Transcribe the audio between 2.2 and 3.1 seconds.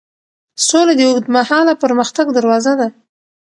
دروازه ده.